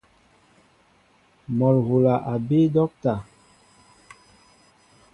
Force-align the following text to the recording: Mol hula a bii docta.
Mol 1.59 1.77
hula 1.91 2.15
a 2.33 2.35
bii 2.47 2.65
docta. 2.73 3.13